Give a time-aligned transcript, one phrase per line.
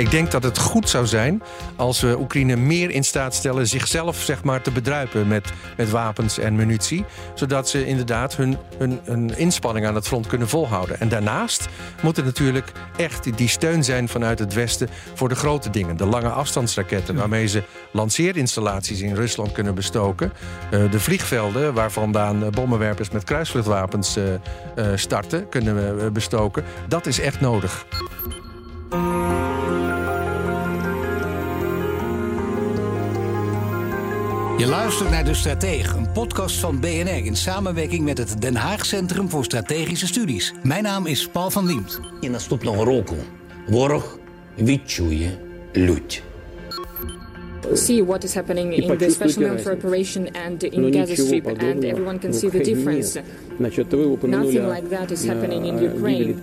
[0.00, 1.42] Ik denk dat het goed zou zijn
[1.76, 6.38] als we Oekraïne meer in staat stellen zichzelf zeg maar, te bedruipen met, met wapens
[6.38, 7.04] en munitie.
[7.34, 11.00] Zodat ze inderdaad hun, hun, hun inspanning aan het front kunnen volhouden.
[11.00, 11.68] En daarnaast
[12.02, 15.96] moet er natuurlijk echt die steun zijn vanuit het Westen voor de grote dingen.
[15.96, 20.32] De lange afstandsraketten waarmee ze lanceerinstallaties in Rusland kunnen bestoken.
[20.70, 26.64] Uh, de vliegvelden waar vandaan bommenwerpers met kruisvluchtwapens uh, uh, starten, kunnen we bestoken.
[26.88, 27.86] Dat is echt nodig.
[34.59, 38.85] Je luistert naar De Stratege, een podcast van BNR in samenwerking met het Den Haag
[38.85, 40.53] Centrum voor Strategische Studies.
[40.63, 41.99] Mijn naam is Paul van Liemt.
[42.21, 43.15] І наступного року
[43.67, 44.19] ворог
[44.59, 45.37] відчує
[45.75, 46.23] лють.
[47.73, 52.19] see what is happening in the special military operation and in Gaza Strip, and everyone
[52.19, 53.17] can see the difference.
[53.59, 56.33] Nothing like that is happening in Ukraine.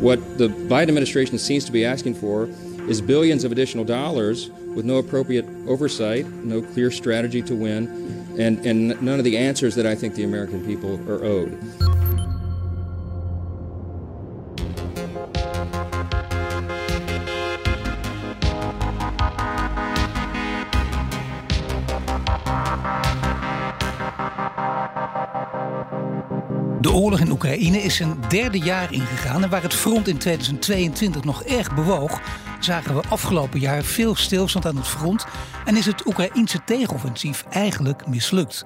[0.00, 2.48] What the Biden administration seems to be asking for
[2.88, 7.87] is billions of additional dollars with no appropriate oversight, no clear strategy to win,
[8.39, 11.57] and, and none of the answers that I think the American people are owed.
[26.81, 31.23] De oorlog in Oekraïne is een derde jaar ingegaan en waar het front in 2022
[31.23, 32.21] nog erg bewoog,
[32.59, 35.25] zagen we afgelopen jaar veel stilstand aan het front
[35.65, 38.63] en is het Oekraïense tegenoffensief eigenlijk mislukt.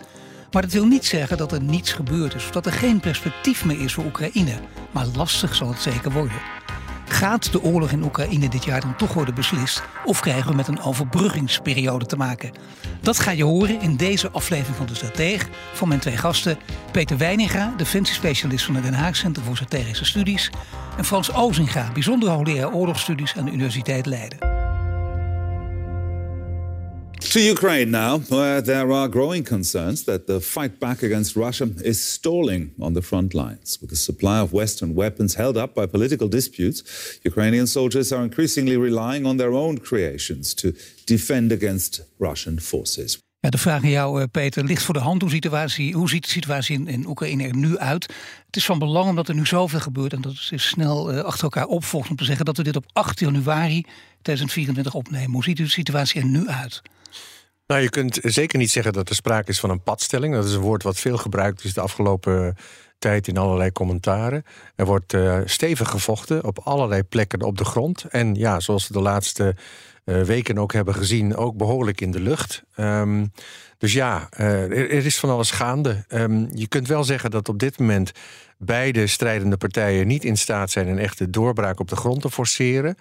[0.52, 3.66] Maar dat wil niet zeggen dat er niets gebeurd is of dat er geen perspectief
[3.66, 4.59] meer is voor Oekraïne.
[4.91, 6.38] Maar lastig zal het zeker worden.
[7.23, 9.84] Gaat de oorlog in Oekraïne dit jaar dan toch worden beslist?
[10.06, 12.51] Of krijgen we met een overbruggingsperiode te maken?
[13.01, 16.57] Dat ga je horen in deze aflevering van de Strateeg van mijn twee gasten.
[16.91, 20.50] Peter Weininga, defensiespecialist van het Den Haag Centrum voor Strategische Studies.
[20.97, 24.53] En Frans Ozinga, bijzonder hoogleraar oorlogsstudies aan de Universiteit Leiden.
[27.33, 31.99] To Ukraine now, where there are growing concerns that the fight back against Russia is
[31.99, 33.79] stalling on the front lines.
[33.81, 36.83] With the supply of Western weapons held up by political disputes,
[37.23, 40.73] Ukrainian soldiers are increasingly relying on their own creations to
[41.05, 43.17] defend against Russian forces.
[43.39, 45.22] De vraag aan jou, eh, Peter, ligt voor de hand.
[45.22, 48.03] Hoe, situatie, hoe ziet de situatie in, Oekraïne er nu uit?
[48.45, 51.43] Het is van belang omdat er nu zoveel gebeurt en dat het snel uh, achter
[51.43, 53.85] elkaar opvolgt om te zeggen dat we dit op 8 januari
[54.22, 55.31] 2024 opnemen.
[55.31, 56.81] Hoe ziet de situatie er nu uit?
[57.68, 60.34] Nou, je kunt zeker niet zeggen dat er sprake is van een padstelling.
[60.34, 62.56] Dat is een woord wat veel gebruikt is de afgelopen
[63.03, 64.44] tijd in allerlei commentaren.
[64.75, 68.06] Er wordt uh, stevig gevochten op allerlei plekken op de grond.
[68.09, 69.56] En ja, zoals we de laatste
[70.06, 72.63] uh, weken ook hebben gezien, ook behoorlijk in de lucht.
[72.78, 73.31] Um,
[73.78, 76.06] dus ja, er, is van alles gaande.
[76.07, 78.12] Um, je kunt wel zeggen dat op dit moment
[78.57, 82.97] beide strijdende partijen niet in staat zijn een echte doorbraak op de grond te forceren.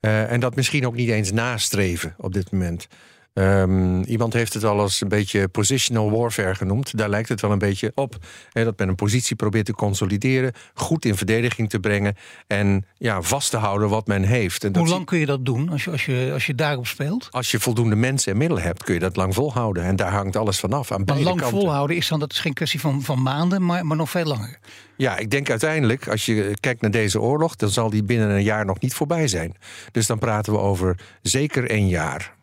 [0.00, 2.88] en dat misschien ook niet eens nastreven op dit moment.
[3.34, 6.98] Um, iemand heeft het al eens een beetje positional warfare genoemd.
[6.98, 8.16] Daar lijkt het wel een beetje op.
[8.52, 13.22] Hè, dat men een positie probeert te consolideren, goed in verdediging te brengen en ja,
[13.22, 14.64] vast te houden wat men heeft.
[14.64, 17.28] En Hoe lang kun je dat doen als je, als, je, als je daarop speelt?
[17.30, 19.84] Als je voldoende mensen en middelen hebt, kun je dat lang volhouden.
[19.84, 20.92] En daar hangt alles vanaf.
[20.92, 21.58] Aan maar lang kanten.
[21.58, 24.58] volhouden is dan, dat is geen kwestie van, van maanden, maar, maar nog veel langer.
[24.96, 28.42] Ja, ik denk uiteindelijk, als je kijkt naar deze oorlog, dan zal die binnen een
[28.42, 29.56] jaar nog niet voorbij zijn.
[29.92, 32.34] Dus dan praten we over zeker een jaar.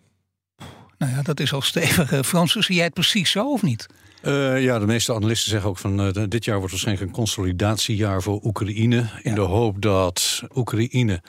[1.02, 2.26] Nou ja, dat is al stevig.
[2.28, 3.88] Frans, zie jij het precies zo of niet?
[4.24, 8.22] Uh, ja, de meeste analisten zeggen ook van uh, dit jaar wordt waarschijnlijk een consolidatiejaar
[8.22, 9.10] voor Oekraïne.
[9.22, 11.22] In de hoop dat Oekraïne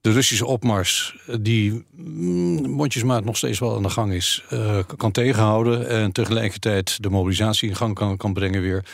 [0.00, 5.12] de Russische opmars, die mm, mondjesmaat nog steeds wel aan de gang is, uh, kan
[5.12, 5.88] tegenhouden.
[5.88, 8.84] En tegelijkertijd de mobilisatie in gang kan, kan brengen weer.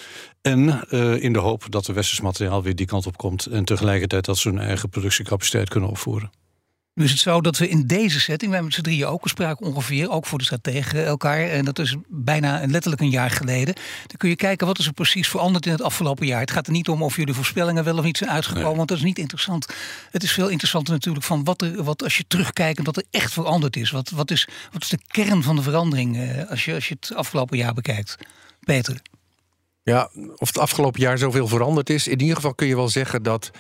[0.43, 0.89] En
[1.21, 3.47] in de hoop dat de westers materiaal weer die kant op komt.
[3.47, 6.31] En tegelijkertijd dat ze hun eigen productiecapaciteit kunnen opvoeren.
[6.95, 9.67] Nu is het zo dat we in deze setting, wij met z'n drieën ook spraken
[9.67, 11.49] ongeveer, ook voor de strategen elkaar.
[11.49, 13.75] En dat is bijna letterlijk een jaar geleden.
[14.07, 16.41] Dan kun je kijken wat is er precies veranderd in het afgelopen jaar.
[16.41, 18.77] Het gaat er niet om of jullie voorspellingen wel of niet zijn uitgekomen, nee.
[18.77, 19.67] want dat is niet interessant.
[20.11, 23.05] Het is veel interessanter natuurlijk van wat, er, wat als je terugkijkt en wat er
[23.11, 23.91] echt veranderd is.
[23.91, 26.97] Wat, wat, is, wat is de kern van de verandering uh, als, je, als je
[27.01, 28.17] het afgelopen jaar bekijkt?
[28.61, 29.01] Peter.
[29.83, 32.09] Ja, of het afgelopen jaar zoveel veranderd is.
[32.09, 33.51] In ieder geval kun je wel zeggen dat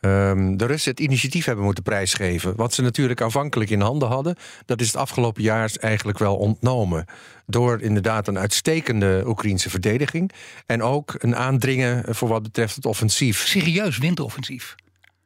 [0.00, 2.56] ehm, de Russen het initiatief hebben moeten prijsgeven.
[2.56, 7.04] Wat ze natuurlijk aanvankelijk in handen hadden, dat is het afgelopen jaar eigenlijk wel ontnomen.
[7.46, 10.32] Door inderdaad een uitstekende Oekraïnse verdediging.
[10.66, 13.46] En ook een aandringen voor wat betreft het offensief.
[13.46, 14.74] Serieus winteroffensief.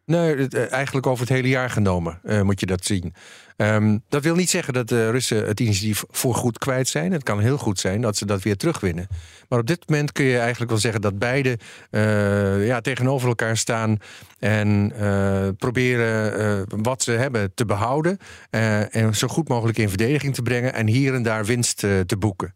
[0.04, 3.14] Nee, eh, eigenlijk over het hele jaar genomen uh, moet je dat zien.
[3.56, 7.12] Um, dat wil niet zeggen dat de Russen het initiatief voor goed kwijt zijn.
[7.12, 9.06] Het kan heel goed zijn dat ze dat weer terugwinnen.
[9.48, 11.58] Maar op dit moment kun je eigenlijk wel zeggen dat beide
[11.90, 13.98] uh, ja, tegenover elkaar staan
[14.38, 14.92] en
[15.58, 18.18] proberen wat ze hebben te behouden
[18.50, 22.54] en zo goed mogelijk in verdediging te brengen en hier en daar winst te boeken.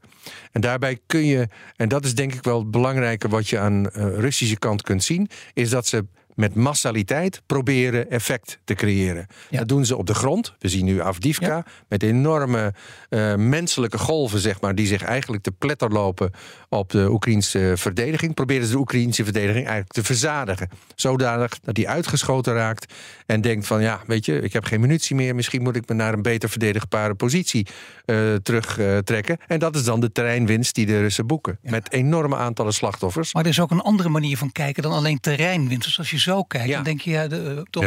[0.52, 3.86] En daarbij kun je, en dat is denk ik wel het belangrijke wat je aan
[3.96, 6.04] Russische kant kunt zien, is dat ze
[6.36, 9.26] met massaliteit proberen effect te creëren.
[9.50, 10.54] Dat doen ze op de grond.
[10.58, 12.74] We zien nu Afdivka met enorme
[13.10, 16.30] uh, menselijke golven, zeg maar, die zich eigenlijk te pletter lopen
[16.68, 18.34] op de Oekraïnse verdediging.
[18.34, 20.68] Proberen ze de Oekraïnse verdediging eigenlijk te verzadigen.
[20.94, 22.92] Zodanig dat die uitgeschoten raakt
[23.26, 25.34] en denkt van ja, weet je, ik heb geen munitie meer.
[25.34, 27.66] Misschien moet ik me naar een beter verdedigbare positie
[28.06, 29.38] uh, terugtrekken.
[29.46, 31.58] en dat is dan de terreinwinst die de Russen boeken.
[31.62, 33.34] Met enorme aantallen slachtoffers.
[33.34, 35.84] Maar er is ook een andere manier van kijken dan alleen terreinwinst.
[35.84, 37.84] Dus als je zo kijkt, dan denk je ja, de, eh, toch,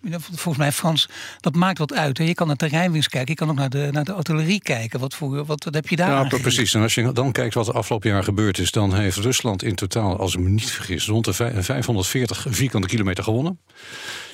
[0.00, 0.18] ja.
[0.18, 1.08] volgens mij Frans,
[1.40, 2.18] dat maakt wat uit.
[2.18, 2.24] Hè?
[2.24, 5.00] Je kan naar terreinwinst kijken, je kan ook naar de, naar de artillerie kijken.
[5.00, 6.74] Wat, voor, wat, wat heb je daar Ja, precies.
[6.74, 9.74] En als je dan kijkt wat er afgelopen jaar gebeurd is, dan heeft Rusland in
[9.74, 13.58] totaal, als ik me niet vergis, rond de 540 vierkante kilometer gewonnen.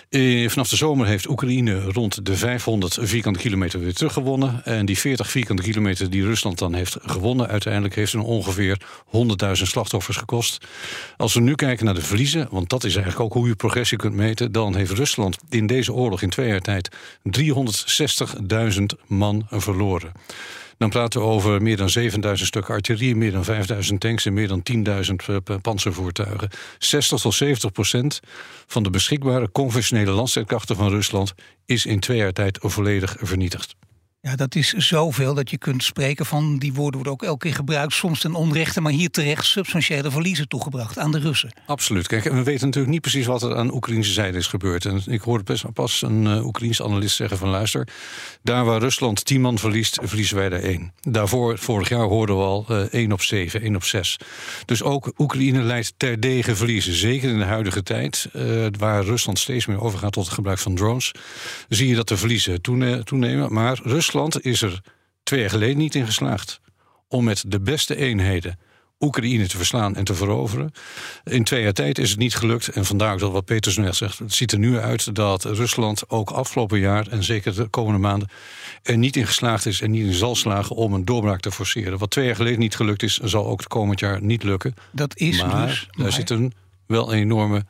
[0.08, 4.64] Eh, vanaf de zomer heeft Oekraïne rond de 500 vierkante kilometer weer teruggewonnen.
[4.64, 9.52] En die 40 vierkante kilometer die Rusland dan heeft gewonnen, uiteindelijk heeft ze ongeveer 100.000
[9.52, 10.66] slachtoffers gekost.
[11.16, 13.98] Als we nu kijken naar de verliezen, want dat is eigenlijk ook hoe je progressie
[13.98, 16.88] kunt meten, dan heeft Rusland in deze oorlog in twee jaar tijd
[17.38, 20.12] 360.000 man verloren.
[20.78, 24.48] Dan praten we over meer dan 7000 stukken artillerie, meer dan 5000 tanks en meer
[24.48, 26.48] dan 10.000 panzervoertuigen.
[26.78, 28.20] 60 tot 70 procent
[28.66, 31.34] van de beschikbare conventionele landstrijdkrachten van Rusland
[31.66, 33.76] is in twee jaar tijd volledig vernietigd.
[34.28, 37.54] Ja, dat is zoveel dat je kunt spreken van, die woorden worden ook elke keer
[37.54, 41.52] gebruikt, soms ten onrechte, maar hier terecht substantiële verliezen toegebracht aan de Russen.
[41.66, 42.06] Absoluut.
[42.06, 44.84] Kijk, we weten natuurlijk niet precies wat er aan de Oekraïnse zijde is gebeurd.
[44.84, 47.88] En ik hoorde pas een uh, Oekraïns analist zeggen van luister,
[48.42, 50.92] daar waar Rusland tien man verliest, verliezen wij er één.
[51.00, 54.16] Daarvoor, vorig jaar hoorden we al uh, één op zeven, één op zes.
[54.64, 56.94] Dus ook Oekraïne leidt terdege verliezen.
[56.94, 60.74] Zeker in de huidige tijd, uh, waar Rusland steeds meer overgaat tot het gebruik van
[60.74, 61.12] drones,
[61.68, 62.60] zie je dat de verliezen
[63.04, 63.52] toenemen.
[63.52, 64.80] Maar Rusland Rusland is er
[65.22, 66.60] twee jaar geleden niet in geslaagd
[67.08, 68.58] om met de beste eenheden
[69.00, 70.72] Oekraïne te verslaan en te veroveren.
[71.24, 72.68] In twee jaar tijd is het niet gelukt.
[72.68, 74.18] En vandaar ook dat wat Peters net zegt.
[74.18, 77.06] Het ziet er nu uit dat Rusland ook afgelopen jaar...
[77.06, 78.28] en zeker de komende maanden
[78.82, 79.80] er niet in geslaagd is...
[79.80, 81.98] en niet in zal slagen om een doorbraak te forceren.
[81.98, 83.18] Wat twee jaar geleden niet gelukt is...
[83.18, 84.74] zal ook het komend jaar niet lukken.
[84.92, 85.88] Dat is maar dus...
[85.96, 86.52] daar zit een,
[86.86, 87.64] wel een enorme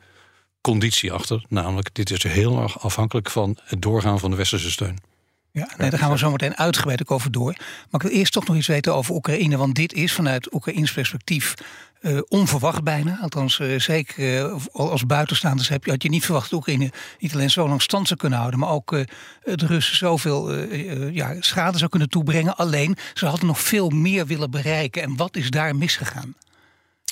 [0.61, 1.45] conditie achter.
[1.49, 5.09] Namelijk, dit is heel erg afhankelijk van het doorgaan van de westerse steun.
[5.51, 7.53] Ja, nee, daar gaan we zo meteen uitgebreid over door.
[7.57, 9.57] Maar ik wil eerst toch nog iets weten over Oekraïne.
[9.57, 11.53] Want dit is vanuit Oekraïns perspectief
[12.01, 13.19] uh, onverwacht bijna.
[13.21, 17.33] Althans, uh, zeker uh, als buitenstaanders heb je, had je niet verwacht dat Oekraïne niet
[17.33, 18.89] alleen zo lang stand zou kunnen houden, maar ook
[19.43, 20.53] de Russen zoveel
[21.11, 22.57] ja, schade zou kunnen toebrengen.
[22.57, 25.01] Alleen, ze hadden nog veel meer willen bereiken.
[25.01, 26.35] En wat is daar misgegaan?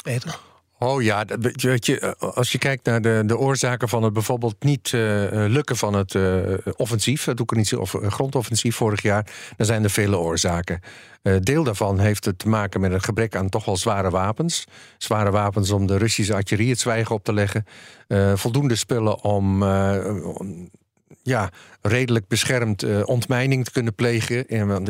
[0.04, 0.40] Peter?
[0.79, 4.91] Oh ja, je, eh, als je kijkt naar de, de oorzaken van het bijvoorbeeld niet
[4.91, 5.01] uh,
[5.31, 6.15] lukken van het
[6.75, 10.80] offensief, het Oekraïnse of, grondoffensief vorig jaar, dan zijn er vele oorzaken.
[11.40, 14.66] Deel daarvan heeft het te maken met een gebrek aan toch wel zware wapens.
[14.97, 17.66] Zware wapens om de Russische artillerie het zwijgen op te leggen.
[18.35, 19.63] voldoende spullen om,
[20.23, 20.69] om
[21.23, 21.49] ja,
[21.81, 24.47] redelijk beschermd ontmijning te kunnen plegen.
[24.47, 24.85] En,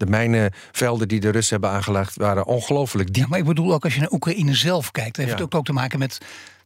[0.00, 3.22] de mijnenvelden die de Russen hebben aangelegd waren ongelooflijk diep.
[3.22, 5.64] Ja, maar ik bedoel ook als je naar Oekraïne zelf kijkt, heeft het ook, ook
[5.64, 6.18] te maken met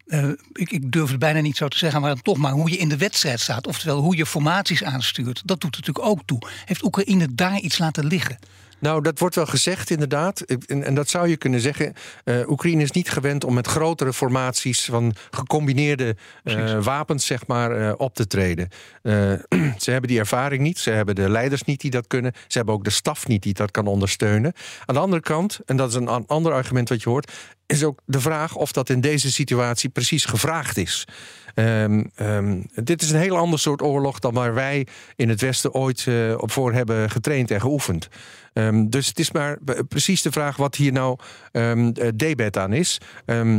[0.06, 2.76] uh, ik, ik, durf het bijna niet zo te zeggen, maar toch maar hoe je
[2.76, 3.66] in de wedstrijd staat.
[3.66, 5.42] Oftewel hoe je formaties aanstuurt.
[5.44, 6.38] Dat doet natuurlijk ook toe.
[6.64, 8.38] Heeft Oekraïne daar iets laten liggen?
[8.84, 10.40] Nou, dat wordt wel gezegd inderdaad.
[10.40, 11.92] En, en dat zou je kunnen zeggen.
[12.24, 17.80] Uh, Oekraïne is niet gewend om met grotere formaties van gecombineerde uh, wapens zeg maar,
[17.80, 18.68] uh, op te treden.
[19.84, 20.78] ze hebben die ervaring niet.
[20.78, 22.32] Ze hebben de leiders niet die dat kunnen.
[22.46, 24.52] Ze hebben ook de staf niet die dat kan ondersteunen.
[24.86, 27.32] Aan de andere kant, en dat is een ander argument wat je hoort,
[27.66, 31.06] is ook de vraag of dat in deze situatie precies gevraagd is.
[31.54, 35.72] Um, um, dit is een heel ander soort oorlog dan waar wij in het Westen
[35.72, 38.08] ooit uh, op voor hebben getraind en geoefend.
[38.52, 41.18] Um, dus het is maar precies de vraag wat hier nou
[41.52, 43.00] um, debet aan is.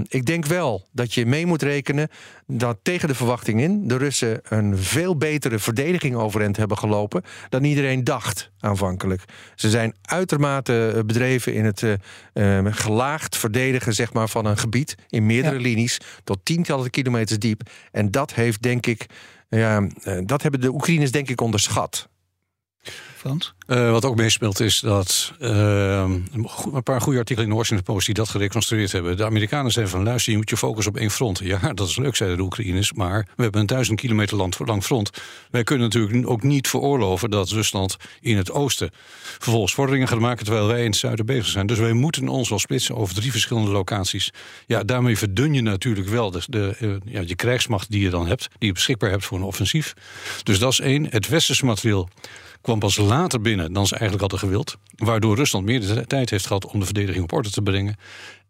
[0.08, 2.08] Ik denk wel dat je mee moet rekenen
[2.48, 7.64] dat tegen de verwachting in de Russen een veel betere verdediging overeind hebben gelopen dan
[7.64, 9.24] iedereen dacht aanvankelijk.
[9.56, 11.84] Ze zijn uitermate bedreven in het
[12.76, 17.70] gelaagd verdedigen zeg maar, van een gebied in meerdere linies tot tientallen kilometers diep.
[17.92, 19.06] En dat heeft, denk ik,
[19.50, 22.10] ja, eh, dat hebben de Oekraïners denk ik onderschat.
[23.68, 25.50] Uh, wat ook meespeelt is dat uh,
[26.74, 29.18] een paar goede artikelen in de Washington Post die dat gereconstrueerd hebben.
[29.18, 31.40] De Amerikanen zeggen van luister, je moet je focussen op één front.
[31.40, 35.10] Ja, dat is leuk, zeiden de Oekraïners, maar we hebben een duizend kilometer lang front.
[35.52, 38.90] Wij kunnen natuurlijk ook niet veroorloven dat Rusland in het oosten
[39.40, 41.68] vervolgens vorderingen gaat maken terwijl wij in het zuiden bezig zijn.
[41.68, 44.32] Dus wij moeten ons wel splitsen over drie verschillende locaties.
[44.68, 48.28] Ja, daarmee verdun je natuurlijk wel de, de uh, ja, je krijgsmacht die je dan
[48.28, 49.94] hebt, die je beschikbaar hebt voor een offensief.
[50.44, 51.08] Dus dat is één.
[51.10, 52.10] Het westerse materieel
[52.66, 54.78] kwam pas later binnen dan ze eigenlijk hadden gewild.
[54.96, 57.96] Waardoor Rusland meer de tijd heeft gehad om de verdediging op orde te brengen.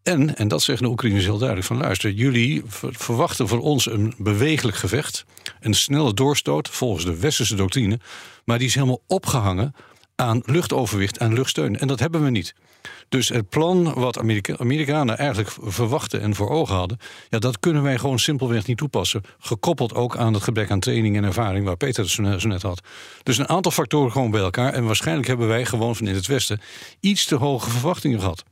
[0.03, 4.13] En, en dat zeggen de Oekraïners heel duidelijk: van luister, jullie verwachten voor ons een
[4.17, 5.25] bewegelijk gevecht.
[5.59, 7.99] Een snelle doorstoot volgens de westerse doctrine.
[8.45, 9.75] Maar die is helemaal opgehangen
[10.15, 11.79] aan luchtoverwicht en luchtsteun.
[11.79, 12.55] En dat hebben we niet.
[13.09, 16.97] Dus het plan wat Amerika Amerikanen eigenlijk verwachten en voor ogen hadden,
[17.29, 19.21] ja, dat kunnen wij gewoon simpelweg niet toepassen.
[19.39, 22.81] Gekoppeld ook aan het gebrek aan training en ervaring, waar Peter het zo net had.
[23.23, 24.73] Dus een aantal factoren gewoon bij elkaar.
[24.73, 26.61] En waarschijnlijk hebben wij gewoon van in het Westen
[26.99, 28.43] iets te hoge verwachtingen gehad.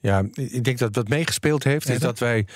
[0.00, 2.46] Ja, ik denk dat wat meegespeeld heeft, is dat wij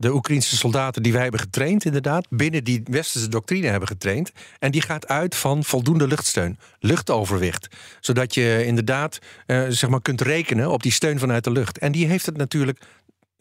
[0.00, 4.32] de Oekraïnse soldaten die wij hebben getraind, inderdaad, binnen die westerse doctrine hebben getraind.
[4.58, 7.68] En die gaat uit van voldoende luchtsteun, luchtoverwicht.
[8.00, 11.78] Zodat je inderdaad eh, zeg maar kunt rekenen op die steun vanuit de lucht.
[11.78, 12.78] En die heeft het natuurlijk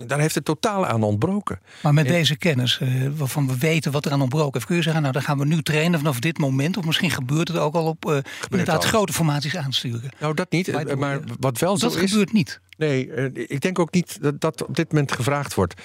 [0.08, 1.60] daar heeft het totaal aan ontbroken.
[1.82, 4.82] Maar met deze kennis, uh, waarvan we weten wat er aan ontbroken heeft, kun je
[4.82, 6.78] zeggen, nou dan gaan we nu trainen vanaf dit moment.
[6.78, 8.18] Of misschien gebeurt het ook al op uh,
[8.50, 10.10] inderdaad grote formaties aansturen.
[10.20, 10.72] Nou, dat niet.
[10.72, 11.94] Maar, maar wat wel zo is.
[11.94, 12.60] Dat gebeurt niet.
[12.80, 15.82] Nee, eh, ik denk ook niet dat dat op dit moment gevraagd wordt.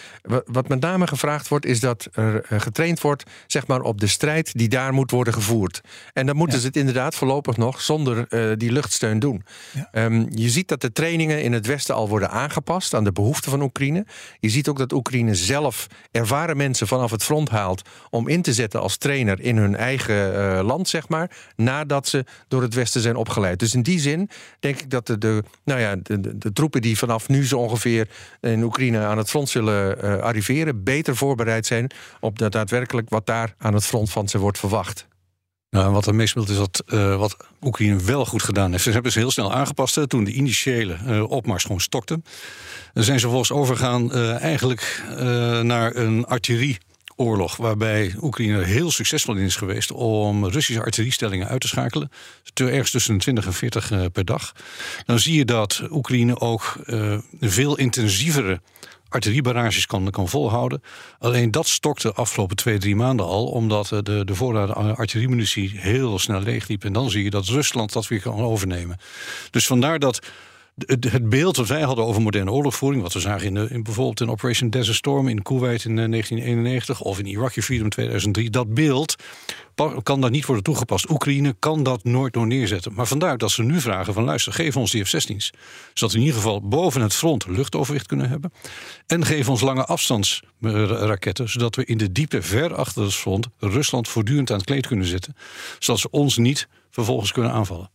[0.46, 4.06] Wat met name gevraagd wordt, is dat er eh, getraind wordt zeg maar, op de
[4.06, 5.80] strijd die daar moet worden gevoerd.
[6.12, 9.44] En dan moeten ze het inderdaad voorlopig nog zonder uh, die luchtsteun doen.
[9.92, 13.50] Um, je ziet dat de trainingen in het Westen al worden aangepast aan de behoeften
[13.50, 14.06] van Oekraïne.
[14.40, 18.52] Je ziet ook dat Oekraïne zelf ervaren mensen vanaf het front haalt om in te
[18.52, 23.00] zetten als trainer in hun eigen uh, land, zeg maar, nadat ze door het Westen
[23.00, 23.58] zijn opgeleid.
[23.58, 26.82] Dus in die zin denk ik dat de, de nou ja, de, de, de troepen
[26.84, 28.08] die vanaf nu zo ongeveer
[28.40, 33.54] in Oekraïne aan het front zullen uh, arriveren, beter voorbereid zijn op daadwerkelijk wat daar
[33.58, 35.06] aan het front van ze wordt verwacht.
[35.70, 38.82] Nou, wat er meespeelt is dat uh, wat Oekraïne wel goed gedaan heeft.
[38.82, 42.22] Ze hebben ze heel snel aangepast toen de initiële uh, opmars gewoon stokte.
[42.92, 45.02] Zijn ze vervolgens overgegaan eigenlijk
[45.62, 46.78] naar een artillerie
[47.16, 52.10] oorlog, waarbij Oekraïne heel succesvol in is geweest om Russische artilleriestellingen uit te schakelen.
[52.54, 54.52] Ergens tussen de 20 en 40 uh, per dag.
[55.06, 58.60] Dan zie je dat Oekraïne ook uh, veel intensievere
[59.08, 60.82] artilleriebarrages kan, kan volhouden.
[61.18, 66.18] Alleen dat stokte de afgelopen twee, drie maanden al, omdat de, de voorraden artilleriemunitie heel
[66.18, 66.84] snel leegliep.
[66.84, 68.98] En dan zie je dat Rusland dat weer kan overnemen.
[69.50, 70.20] Dus vandaar dat
[70.76, 74.30] het beeld dat wij hadden over moderne oorlogvoering, wat we zagen in, in bijvoorbeeld in
[74.30, 79.16] Operation Desert Storm in Kuwait in 1991 eh, of in Iraqi Freedom 2003, dat beeld
[80.02, 81.10] kan daar niet worden toegepast.
[81.10, 82.92] Oekraïne kan dat nooit door neerzetten.
[82.94, 85.52] Maar vandaar dat ze nu vragen van luister, geef ons die F-16's.
[85.94, 88.52] Zodat we in ieder geval boven het front luchtoverwicht kunnen hebben.
[89.06, 94.08] En geef ons lange afstandsraketten, zodat we in de diepte ver achter het front Rusland
[94.08, 95.36] voortdurend aan het kleed kunnen zetten.
[95.78, 97.90] Zodat ze ons niet vervolgens kunnen aanvallen.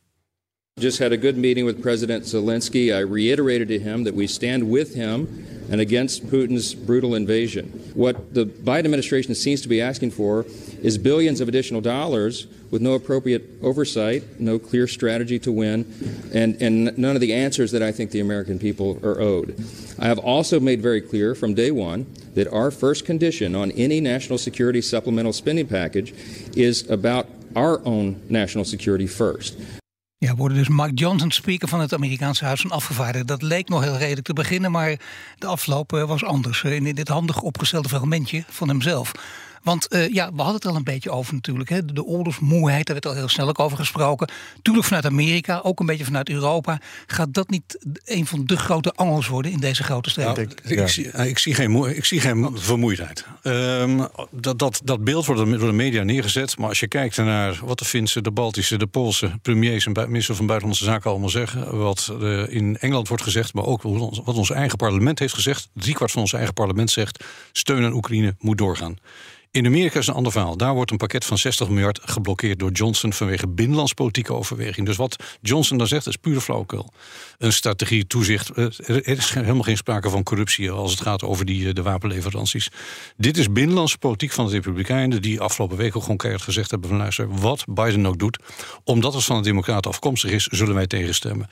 [0.79, 2.95] Just had a good meeting with President Zelensky.
[2.95, 7.65] I reiterated to him that we stand with him and against Putin's brutal invasion.
[7.93, 10.45] What the Biden administration seems to be asking for
[10.81, 15.85] is billions of additional dollars with no appropriate oversight, no clear strategy to win,
[16.33, 19.61] and, and none of the answers that I think the American people are owed.
[19.99, 23.99] I have also made very clear from day one that our first condition on any
[23.99, 26.13] national security supplemental spending package
[26.55, 29.59] is about our own national security first.
[30.21, 33.25] Ja, worden dus Mike Johnson, speaker van het Amerikaanse Huis van Afgevaardigden.
[33.25, 34.99] Dat leek nog heel redelijk te beginnen, maar
[35.37, 36.63] de afloop eh, was anders.
[36.63, 39.11] Eh, in dit handig opgestelde fragmentje van hemzelf.
[39.63, 41.69] Want uh, ja, we hadden het al een beetje over natuurlijk.
[41.69, 41.85] Hè?
[41.85, 44.29] De oorlogsmoeheid, daar werd al heel snel ook over gesproken.
[44.61, 46.81] Tuurlijk vanuit Amerika, ook een beetje vanuit Europa.
[47.07, 50.35] Gaat dat niet een van de grote angels worden in deze grote strijd?
[50.35, 53.25] Nou, ik, zie, ik, zie, geen, ik zie geen vermoeidheid.
[53.43, 56.57] Um, dat, dat, dat beeld wordt door de media neergezet.
[56.57, 60.35] Maar als je kijkt naar wat de Finse, de Baltische, de Poolse premiers en minister
[60.35, 61.77] van Buitenlandse Zaken allemaal zeggen.
[61.77, 65.69] Wat uh, in Engeland wordt gezegd, maar ook wat ons eigen parlement heeft gezegd.
[65.73, 68.97] Driekwart van ons eigen parlement zegt: steun aan Oekraïne moet doorgaan.
[69.51, 70.57] In Amerika is een ander verhaal.
[70.57, 74.85] Daar wordt een pakket van 60 miljard geblokkeerd door Johnson vanwege binnenlandspolitieke overweging.
[74.85, 76.93] Dus wat Johnson dan zegt is pure flauwekul.
[77.37, 78.49] Een strategie, toezicht.
[78.49, 81.81] Eh, er is helemaal geen sprake van corruptie als het gaat over die, eh, de
[81.81, 82.69] wapenleveranties.
[83.17, 86.89] Dit is binnenlandse politiek van de Republikeinen, die afgelopen week ook gewoon keihard gezegd hebben:
[86.89, 88.39] van luister, wat Biden ook doet,
[88.83, 91.49] omdat het van de Democraten afkomstig is, zullen wij tegenstemmen.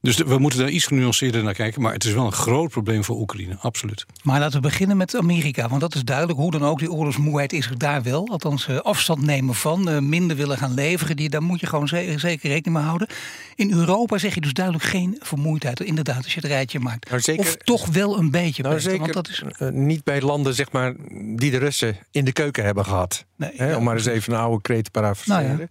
[0.00, 1.82] Dus we moeten daar iets genuanceerder naar kijken.
[1.82, 4.06] Maar het is wel een groot probleem voor Oekraïne, absoluut.
[4.22, 5.68] Maar laten we beginnen met Amerika.
[5.68, 6.38] Want dat is duidelijk.
[6.38, 8.28] Hoe dan ook, die oorlogsmoeheid is er daar wel.
[8.28, 9.88] Althans, uh, afstand nemen van.
[9.88, 11.16] Uh, minder willen gaan leveren.
[11.16, 13.08] Die, daar moet je gewoon zeker, zeker rekening mee houden.
[13.54, 15.80] In Europa zeg je dus duidelijk geen vermoeidheid.
[15.80, 17.08] Inderdaad, als je het rijtje maakt.
[17.08, 18.62] Nou, zeker, of toch wel een beetje.
[18.62, 19.42] Nou, zeker want dat is...
[19.58, 20.94] Uh, niet bij landen zeg maar,
[21.36, 23.24] die de Russen in de keuken hebben gehad.
[23.36, 25.70] Nee, ja, om maar eens even een oude kreet te parafraseren.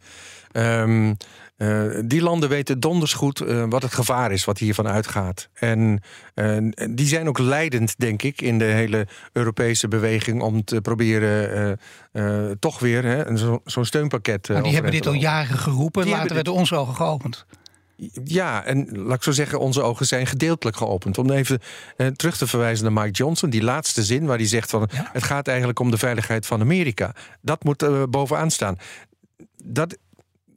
[0.52, 0.82] Nou, ja.
[0.82, 1.18] um,
[1.58, 5.50] uh, die landen weten donders goed uh, wat het gevaar is wat hiervan uitgaat.
[5.54, 6.02] En
[6.36, 6.58] uh,
[6.90, 11.80] die zijn ook leidend, denk ik, in de hele Europese beweging om te proberen
[12.60, 14.50] toch weer zo'n zo steunpakket.
[14.50, 17.46] Maar die hebben dit al jaren geroepen, die later werden onze ogen geopend.
[18.24, 21.18] Ja, en laat ik zo zeggen, onze ogen zijn gedeeltelijk geopend.
[21.18, 21.60] Om even
[21.98, 25.10] eh, terug te verwijzen naar Mike Johnson, die laatste zin waar hij zegt van ja.
[25.14, 27.16] het gaat eigenlijk om de veiligheid van Amerika.
[27.42, 28.78] Dat moet bovenaan staan.
[29.64, 29.98] Dat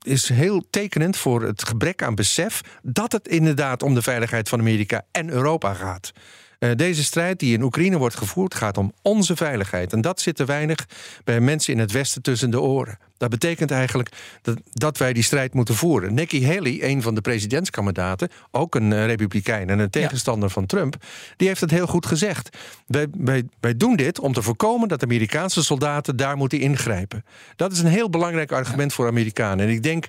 [0.04, 4.58] is heel tekenend voor het gebrek aan besef dat het inderdaad om de veiligheid van
[4.58, 6.12] Amerika en Europa gaat.
[6.58, 9.92] Uh, deze strijd die in Oekraïne wordt gevoerd gaat om onze veiligheid.
[9.92, 10.86] En dat zit te weinig
[11.24, 12.98] bij mensen in het Westen tussen de oren.
[13.16, 14.08] Dat betekent eigenlijk
[14.42, 16.14] dat, dat wij die strijd moeten voeren.
[16.14, 20.54] Nikki Haley, een van de presidentskandidaten, ook een uh, republikein en een tegenstander ja.
[20.54, 20.96] van Trump,
[21.36, 22.56] die heeft het heel goed gezegd.
[22.86, 27.24] Wij, wij, wij doen dit om te voorkomen dat Amerikaanse soldaten daar moeten ingrijpen.
[27.56, 28.96] Dat is een heel belangrijk argument ja.
[28.96, 29.66] voor Amerikanen.
[29.66, 30.06] En ik denk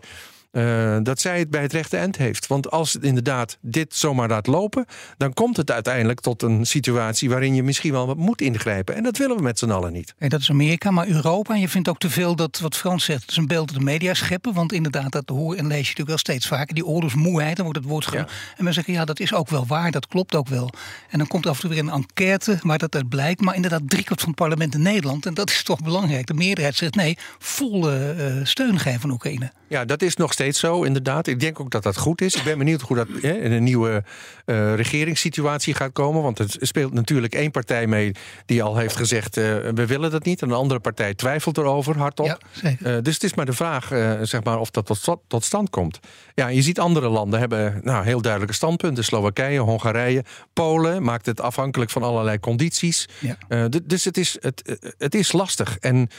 [0.51, 2.47] uh, dat zij het bij het rechte eind heeft.
[2.47, 4.85] Want als het inderdaad dit zomaar laat lopen,
[5.17, 8.95] dan komt het uiteindelijk tot een situatie waarin je misschien wel wat moet ingrijpen.
[8.95, 10.13] En dat willen we met z'n allen niet.
[10.17, 11.53] Hey, dat is Amerika, maar Europa.
[11.53, 13.77] En je vindt ook te veel dat wat Frans zegt, het is een beeld dat
[13.77, 14.53] de media scheppen.
[14.53, 16.73] Want inderdaad, dat hoor en lees je natuurlijk wel steeds vaker.
[16.73, 18.29] Die oorlogsmoeheid, dan wordt het woord genoemd.
[18.29, 18.57] Ja.
[18.57, 20.69] En men zeggen, ja, dat is ook wel waar, dat klopt ook wel.
[21.09, 23.41] En dan komt af en toe weer een enquête waar dat uit blijkt.
[23.41, 26.27] Maar inderdaad, driekwart van het parlement in Nederland, en dat is toch belangrijk.
[26.27, 29.51] De meerderheid zegt nee, volle uh, steun geven aan Oekraïne.
[29.67, 31.27] Ja, dat is nog steeds zo, inderdaad.
[31.27, 32.35] Ik denk ook dat dat goed is.
[32.35, 34.03] Ik ben benieuwd hoe dat hè, in een nieuwe
[34.45, 36.21] uh, regeringssituatie gaat komen.
[36.21, 38.11] Want het speelt natuurlijk één partij mee
[38.45, 39.43] die al heeft gezegd: uh,
[39.73, 40.41] we willen dat niet.
[40.41, 42.37] En een andere partij twijfelt erover hardop.
[42.61, 43.87] Ja, uh, dus het is maar de vraag
[44.21, 45.99] zeg maar, of dat tot, tot stand komt.
[46.35, 49.03] Ja, je ziet andere landen hebben nou, heel duidelijke standpunten.
[49.03, 50.23] Slowakije, Hongarije,
[50.53, 53.07] Polen maakt het afhankelijk van allerlei condities.
[53.19, 53.67] Ja.
[53.83, 55.77] dus het is, het, het is lastig.
[55.77, 56.09] En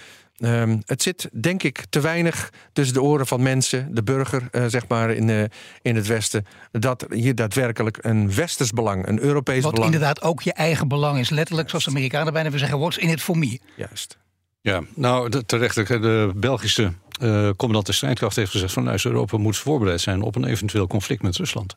[0.42, 4.64] Um, het zit, denk ik, te weinig tussen de oren van mensen, de burger, uh,
[4.66, 5.44] zeg maar, in, uh,
[5.82, 6.46] in het Westen.
[6.70, 9.92] Dat hier daadwerkelijk een westers belang, een Europees Wat belang.
[9.92, 11.30] Wat inderdaad ook je eigen belang is.
[11.30, 13.60] Letterlijk, zoals de Amerikanen bijna zeggen, what's in it for me.
[13.76, 14.18] Juist.
[14.60, 15.74] Ja, nou terecht.
[15.74, 20.44] De Belgische uh, commandant de strijdkracht heeft gezegd van Europa moet voorbereid zijn op een
[20.44, 21.74] eventueel conflict met Rusland.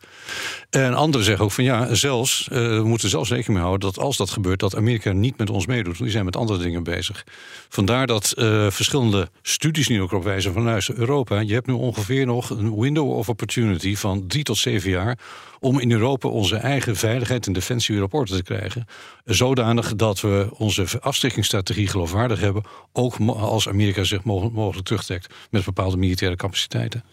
[0.70, 4.04] En anderen zeggen ook van ja, zelfs, uh, we moeten zelfs rekening mee houden dat
[4.04, 5.98] als dat gebeurt, dat Amerika niet met ons meedoet.
[5.98, 7.26] Die zijn met andere dingen bezig.
[7.70, 12.26] Vandaar dat uh, verschillende studies nu ook op wijzen van Europa, je hebt nu ongeveer
[12.26, 15.18] nog een window of opportunity van drie tot zeven jaar
[15.60, 18.86] om in Europa onze eigen veiligheid en defensie weer op orde te krijgen.
[19.26, 25.98] Zodanig dat we onze afschrikkingsstrategie geloofwaardig hebben, ook als Amerika zich mogelijk terugtrekt met bepaalde
[25.98, 27.04] militaire capaciteiten.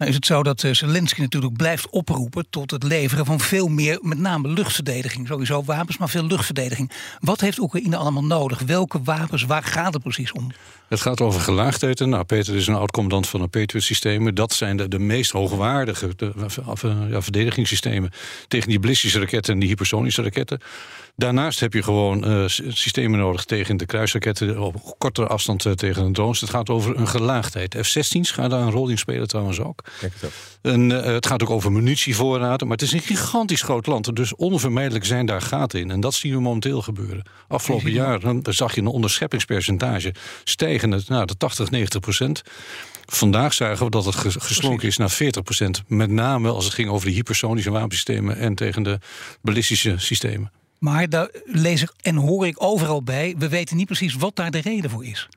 [0.00, 3.98] Nou is het zo dat Zelensky natuurlijk blijft oproepen tot het leveren van veel meer,
[4.02, 5.26] met name luchtverdediging.
[5.26, 6.90] Sowieso wapens, maar veel luchtverdediging.
[7.18, 8.60] Wat heeft Oekraïne allemaal nodig?
[8.60, 9.44] Welke wapens?
[9.44, 10.50] Waar gaat het precies om?
[10.88, 12.08] Het gaat over gelaagdheden.
[12.08, 14.34] Nou, Peter is een oud-commandant van de Patriot-systemen.
[14.34, 16.32] Dat zijn de, de meest hoogwaardige de,
[17.10, 18.10] ja, verdedigingssystemen
[18.48, 20.60] tegen die ballistische raketten en die hypersonische raketten.
[21.16, 26.12] Daarnaast heb je gewoon uh, systemen nodig tegen de kruisraketten op kortere afstand tegen een
[26.12, 26.40] drones.
[26.40, 27.76] Het gaat over een gelaagdheid.
[27.80, 29.84] F-16's gaan daar een rol in spelen trouwens ook.
[30.62, 32.66] En, uh, het gaat ook over munitievoorraden.
[32.66, 34.16] Maar het is een gigantisch groot land.
[34.16, 35.90] Dus onvermijdelijk zijn daar gaten in.
[35.90, 37.22] En dat zien we momenteel gebeuren.
[37.48, 42.42] Afgelopen jaar dan zag je een onderscheppingspercentage stijgen naar de 80, 90 procent.
[43.06, 45.82] Vandaag zagen we dat het geslonken is naar 40 procent.
[45.86, 48.98] Met name als het ging over de hypersonische wapensystemen en tegen de
[49.42, 50.52] ballistische systemen.
[50.78, 53.34] Maar daar lees ik en hoor ik overal bij.
[53.38, 55.28] We weten niet precies wat daar de reden voor is.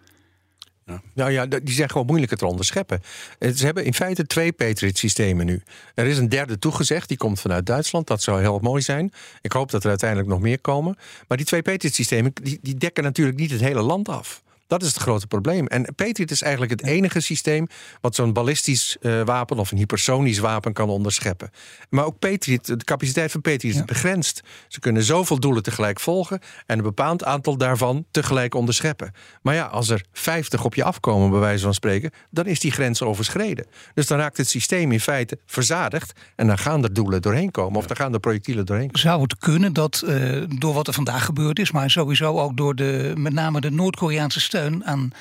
[0.85, 1.01] Ja.
[1.13, 3.01] Nou ja, die zijn gewoon moeilijker te onderscheppen.
[3.39, 5.61] Ze hebben in feite twee Patriot-systemen nu.
[5.95, 8.07] Er is een derde toegezegd, die komt vanuit Duitsland.
[8.07, 9.13] Dat zou heel mooi zijn.
[9.41, 10.97] Ik hoop dat er uiteindelijk nog meer komen.
[11.27, 14.41] Maar die twee Patriot-systemen die, die dekken natuurlijk niet het hele land af.
[14.67, 15.67] Dat is het grote probleem.
[15.67, 17.67] En Patriot is eigenlijk het enige systeem
[18.02, 21.49] wat zo'n ballistisch uh, wapen of een hypersonisch wapen kan onderscheppen.
[21.89, 24.41] Maar ook Patriot, de capaciteit van Patriot is begrensd.
[24.67, 29.12] Ze kunnen zoveel doelen tegelijk volgen en een bepaald aantal daarvan tegelijk onderscheppen.
[29.41, 32.71] Maar ja, als er 50 op je afkomen, bij wijze van spreken, dan is die
[32.71, 33.65] grens overschreden.
[33.93, 37.78] Dus dan raakt het systeem in feite verzadigd en dan gaan er doelen doorheen komen
[37.80, 39.02] of dan gaan er projectielen doorheen komen.
[39.02, 42.76] Zou het kunnen dat uh, door wat er vandaag gebeurd is, maar sowieso ook door
[42.76, 45.11] de, met name de Noord-Koreaanse steun aan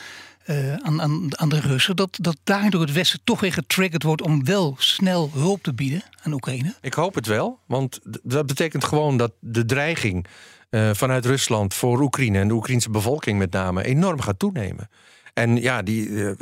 [0.46, 4.22] uh, aan, aan, aan de Russen, dat, dat daardoor het Westen toch weer getriggerd wordt
[4.22, 6.74] om wel snel hulp te bieden aan Oekraïne?
[6.80, 10.26] Ik hoop het wel, want dat betekent gewoon dat de dreiging
[10.70, 14.88] uh, vanuit Rusland voor Oekraïne en de Oekraïnse bevolking met name enorm gaat toenemen.
[15.34, 16.40] En ja, die, uh,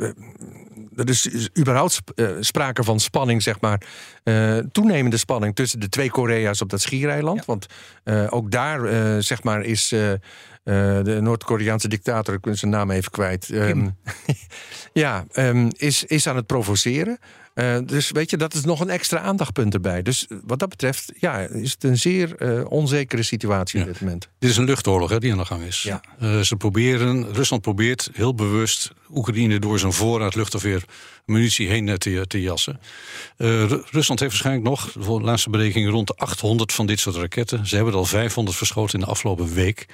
[0.95, 3.81] er is überhaupt uh, sprake van spanning, zeg maar.
[4.23, 7.37] Uh, toenemende spanning tussen de twee Korea's op dat schiereiland.
[7.37, 7.43] Ja.
[7.45, 7.65] Want
[8.29, 8.79] ook daar,
[9.23, 9.93] zeg maar, is
[10.63, 13.49] de Noord-Koreaanse dictator, ik ben zijn naam even kwijt.
[13.49, 13.97] Um,
[14.93, 17.19] ja, um, is, is aan het provoceren.
[17.61, 20.01] Uh, dus weet je, dat is nog een extra aandachtpunt erbij.
[20.01, 23.85] Dus wat dat betreft, ja, is het een zeer uh, onzekere situatie ja.
[23.85, 24.29] op dit moment.
[24.39, 25.81] Dit is een luchtoorlog hè, die aan de gang is.
[25.81, 26.01] Ja.
[26.21, 30.83] Uh, ze proberen, Rusland probeert heel bewust Oekraïne door zijn voorraad luchtafweer
[31.25, 32.79] munitie heen te, te jassen.
[33.37, 37.67] Rusland heeft waarschijnlijk nog, de laatste berekening, rond de 800 van dit soort raketten.
[37.67, 39.87] Ze hebben er al 500 verschoten in de afgelopen week.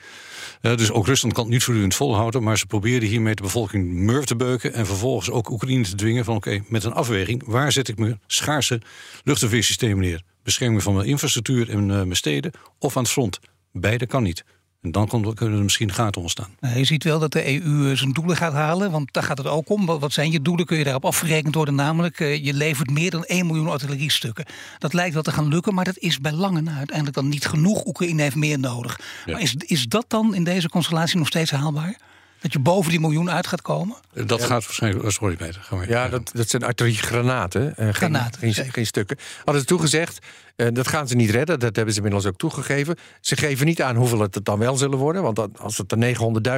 [0.62, 2.44] Dus ook Rusland kan het niet voortdurend volhouden.
[2.44, 4.74] Maar ze proberen hiermee de bevolking murf te beuken.
[4.74, 7.44] En vervolgens ook Oekraïne te dwingen van oké, okay, met een afweging.
[7.58, 8.82] Waar zet ik mijn schaarse
[9.24, 10.22] luchtafweersystemen neer?
[10.44, 13.40] Bescherming van mijn infrastructuur en uh, mijn steden of aan het front?
[13.72, 14.44] Beide kan niet.
[14.82, 16.58] En dan kunnen er misschien gaten ontstaan.
[16.76, 19.70] Je ziet wel dat de EU zijn doelen gaat halen, want daar gaat het ook
[19.70, 19.86] om.
[19.86, 20.66] Wat zijn je doelen?
[20.66, 21.76] Kun je daarop afgerekend worden?
[21.76, 24.46] Namelijk, je levert meer dan 1 miljoen artilleriestukken.
[24.78, 27.46] Dat lijkt wel te gaan lukken, maar dat is bij lange na uiteindelijk dan niet
[27.46, 27.86] genoeg.
[27.86, 29.00] Oekraïne heeft meer nodig.
[29.26, 29.32] Ja.
[29.32, 31.98] Maar is, is dat dan in deze constellatie nog steeds haalbaar?
[32.42, 33.96] Dat je boven die miljoen uit gaat komen?
[34.14, 35.06] Dat gaat waarschijnlijk.
[35.06, 35.62] Oh, sorry, Peter.
[35.62, 37.74] Gaan we ja, dat, dat zijn artilleriegranaten.
[37.80, 38.40] Uh, granaten.
[38.40, 39.18] Geen, geen, geen, stukken.
[39.38, 40.20] Hadden ze toegezegd.
[40.56, 41.60] Uh, dat gaan ze niet redden.
[41.60, 42.98] Dat hebben ze inmiddels ook toegegeven.
[43.22, 45.22] Ze geven niet aan hoeveel het dan wel zullen worden.
[45.22, 46.16] Want dat, als het er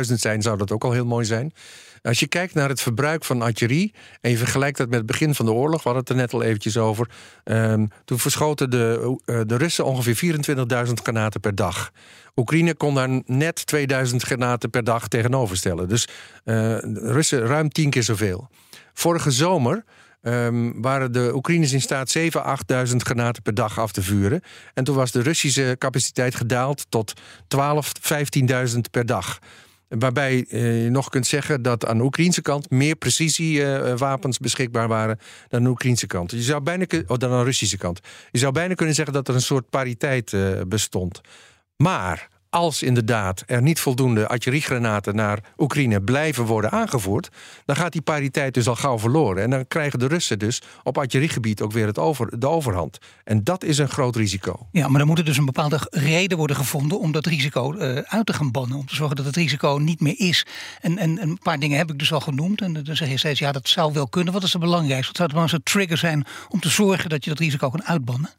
[0.08, 1.54] 900.000 zijn, zou dat ook al heel mooi zijn.
[2.02, 5.36] Als je kijkt naar het verbruik van artillerie en je vergelijkt dat met het begin
[5.36, 7.10] van de oorlog, we hadden het er net al eventjes over.
[7.44, 10.38] Um, toen verschoten de, uh, de Russen ongeveer
[10.88, 11.92] 24.000 granaten per dag.
[12.36, 15.88] Oekraïne kon daar net 2000 granaten per dag tegenover stellen.
[15.88, 18.50] Dus uh, de Russen ruim tien keer zoveel.
[18.94, 19.84] Vorige zomer
[20.22, 22.24] Um, waren de Oekraïners in staat 7.000,
[22.90, 24.42] 8.000 granaten per dag af te vuren.
[24.74, 27.14] En toen was de Russische capaciteit gedaald tot
[27.48, 27.92] 12,
[28.74, 29.40] 15.000 per dag.
[29.90, 34.88] Waarbij eh, je nog kunt zeggen dat aan de Oekraïnse kant meer precisiewapens uh, beschikbaar
[34.88, 36.32] waren dan aan de Oekraïnse kant.
[36.32, 38.00] Je zou bijna oh, dan aan de Russische kant.
[38.32, 40.36] Je zou bijna kunnen zeggen dat er een soort pariteit
[40.68, 41.22] bestond.
[41.76, 47.30] Maar als inderdaad er niet voldoende artilleriegranaten naar Oekraïne blijven worden aangevoerd,
[47.66, 49.44] dan gaat die pariteit dus al gauw verloren.
[49.44, 52.98] En dan krijgen de Russen dus op artilleriegebied ook weer het over, de overhand.
[53.24, 54.68] En dat is een groot risico.
[54.72, 57.98] Ja, maar dan moet er dus een bepaalde reden worden gevonden om dat risico uh,
[57.98, 58.78] uit te gaan bannen.
[58.78, 60.46] Om te zorgen dat het risico niet meer is.
[60.82, 62.62] En, en, een paar dingen heb ik dus al genoemd.
[62.62, 64.34] En dan zeg je steeds, ja, dat zou wel kunnen.
[64.34, 65.24] Wat is het belangrijkste?
[65.24, 68.30] Wat zou het een trigger zijn om te zorgen dat je dat risico kan uitbannen?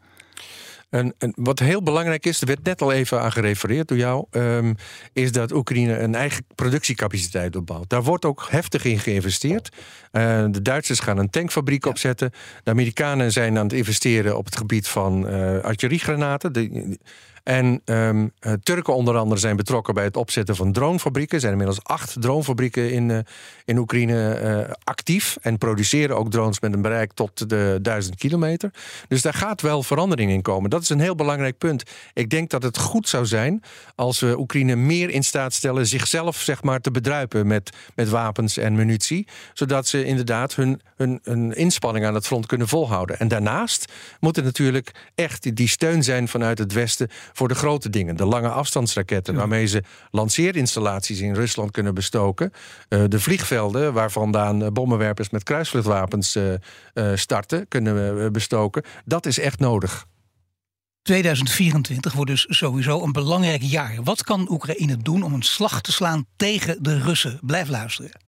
[0.91, 4.27] En, en, wat heel belangrijk is, er werd net al even aan gerefereerd door jou,
[4.31, 4.77] um,
[5.13, 7.89] is dat Oekraïne een eigen productiecapaciteit opbouwt.
[7.89, 9.69] Daar wordt ook heftig in geïnvesteerd.
[10.13, 11.91] Uh, de Duitsers gaan een tankfabriek ja.
[11.91, 12.31] opzetten.
[12.65, 16.53] De Amerikanen zijn aan het investeren op het gebied van uh, artilleriegranaten.
[16.53, 16.99] De,
[17.43, 21.35] en um, Turken onder andere zijn betrokken bij het opzetten van dronefabrieken.
[21.35, 23.19] Er zijn inmiddels acht dronefabrieken in, uh,
[23.65, 25.37] in Oekraïne uh, actief.
[25.41, 28.71] En produceren ook drones met een bereik tot de duizend kilometer.
[29.09, 30.71] Dus daar gaat wel verandering in komen.
[30.71, 31.83] Dat is een heel belangrijk punt.
[32.15, 33.63] Ik denk dat het goed zou zijn
[33.95, 38.57] als we Oekraïne meer in staat stellen zichzelf zeg maar, te bedruipen met, met wapens
[38.57, 39.27] en munitie.
[39.53, 43.19] Zodat ze inderdaad hun, hun, hun inspanning aan het front kunnen volhouden.
[43.19, 47.91] En daarnaast moet er natuurlijk echt die steun zijn vanuit het Westen voor de grote
[47.91, 48.17] dingen.
[48.17, 52.53] De lange afstandsraketten, waarmee ze lanceerinstallaties in Rusland kunnen bestoken.
[52.89, 56.53] Uh, de vliegvelden, waar vandaan bommenwerpers met kruisvluchtwapens uh,
[56.95, 58.83] uh, starten, kunnen we bestoken.
[59.05, 60.07] Dat is echt nodig.
[61.03, 64.03] 2024 wordt dus sowieso een belangrijk jaar.
[64.03, 67.39] Wat kan Oekraïne doen om een slag te slaan tegen de Russen?
[67.43, 68.30] Blijf luisteren.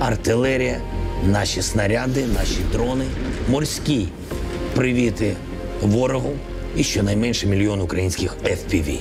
[0.00, 0.80] артилерія,
[1.24, 3.04] наші снаряди, наші дрони,
[3.48, 4.08] морські
[4.74, 5.36] привіти
[5.82, 6.32] ворогу
[6.76, 8.98] і щонайменше мільйон українських FPV.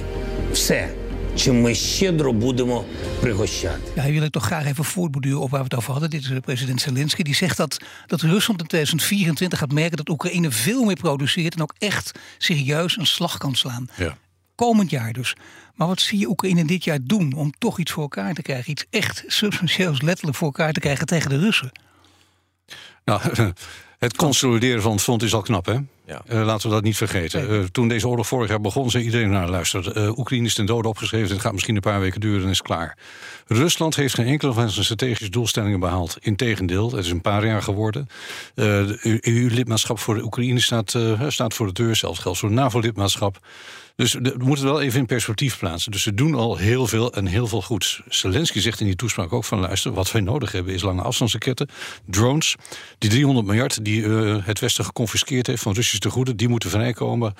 [0.53, 0.89] Все,
[1.35, 2.85] чим ми щедро будемо
[3.21, 3.91] пригощати.
[3.95, 6.09] Ja, hij wil ik toch graag even voortborduren op waar we het over hadden.
[6.09, 7.23] Dit is president Zelensky.
[7.23, 11.61] Die zegt dat, dat Rusland in 2024 gaat merken dat Oekraïne veel meer produceert en
[11.61, 13.89] ook echt serieus een slag kan slaan.
[13.97, 14.17] Ja.
[14.66, 15.36] komend jaar dus.
[15.74, 18.70] Maar wat zie je Oekraïne dit jaar doen om toch iets voor elkaar te krijgen?
[18.70, 21.72] Iets echt substantieels letterlijk voor elkaar te krijgen tegen de Russen?
[23.04, 23.20] Nou,
[23.98, 25.76] het consolideren van het front is al knap, hè?
[26.06, 26.22] Ja.
[26.28, 27.52] Uh, laten we dat niet vergeten.
[27.52, 30.66] Uh, toen deze oorlog vorig jaar begon, zei iedereen: Nou, luister, uh, Oekraïne is ten
[30.66, 31.30] dode opgeschreven.
[31.30, 32.98] Het gaat misschien een paar weken duren en is klaar.
[33.46, 36.16] Rusland heeft geen enkele van zijn strategische doelstellingen behaald.
[36.20, 38.06] Integendeel, het is een paar jaar geworden.
[38.54, 41.96] EU-lidmaatschap voor de Oekraïne staat, staat voor de deur.
[41.96, 43.38] Zelfs geldt voor NAVO-lidmaatschap.
[44.00, 45.92] Dus we moeten het wel even in perspectief plaatsen.
[45.92, 48.02] Dus ze doen al heel veel en heel veel goeds.
[48.08, 51.68] Zelensky zegt in die toespraak ook van luister, wat wij nodig hebben is lange afstandsraketten,
[52.06, 52.56] drones.
[52.98, 57.34] Die 300 miljard die uh, het Westen geconfiskeerd heeft van Russische tegoeden, die moeten vrijkomen.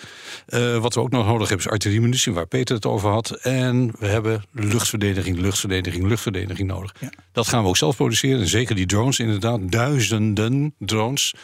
[0.48, 3.30] Uh, wat we ook nog nodig hebben is artilleriemunitie, waar Peter het over had.
[3.30, 6.94] En we hebben luchtverdediging, luchtverdediging, luchtverdediging nodig.
[7.00, 7.10] Ja.
[7.32, 8.40] Dat gaan we ook zelf produceren.
[8.40, 11.34] En zeker die drones, inderdaad, duizenden drones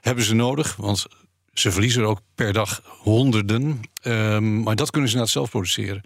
[0.00, 0.76] hebben ze nodig.
[0.76, 1.06] Want
[1.52, 3.80] ze verliezen er ook per dag honderden.
[4.02, 6.02] Um, maar dat kunnen ze inderdaad zelf produceren.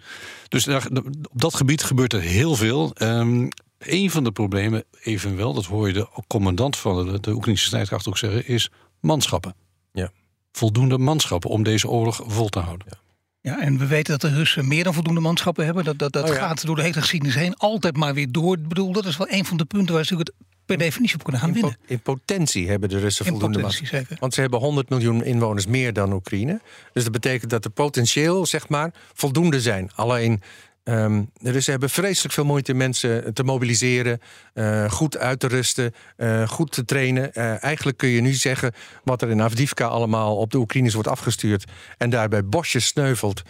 [0.48, 0.86] Dus daar,
[1.32, 2.94] op dat gebied gebeurt er heel veel.
[3.02, 7.64] Um, een van de problemen, evenwel, dat hoor je de commandant van de, de Oekraïnse
[7.64, 9.54] strijdkracht ook zeggen, is manschappen.
[9.92, 10.10] Ja.
[10.52, 12.86] Voldoende manschappen om deze oorlog vol te houden.
[12.90, 13.04] Ja.
[13.40, 15.84] Ja, en we weten dat de Russen meer dan voldoende manschappen hebben.
[15.84, 18.56] Dat, dat, dat oh gaat door de hele geschiedenis heen altijd maar weer door.
[18.56, 20.32] Ik bedoel, dat is wel een van de punten waar ze het
[20.66, 21.76] per definitie op kunnen gaan in winnen.
[21.86, 24.16] in potentie hebben de Russen in voldoende potentie, zeker.
[24.20, 26.60] Want ze hebben 100 miljoen inwoners meer dan Oekraïne.
[26.92, 29.90] Dus dat betekent dat de potentieel, zeg maar, voldoende zijn.
[29.94, 30.42] Alleen
[30.88, 34.20] Um, dus ze hebben vreselijk veel moeite mensen te mobiliseren,
[34.54, 37.30] uh, goed uit te rusten, uh, goed te trainen.
[37.34, 38.72] Uh, eigenlijk kun je nu zeggen
[39.04, 41.64] wat er in Avdivka allemaal op de Oekraïners wordt afgestuurd
[41.98, 43.42] en daarbij bosjes sneuvelt,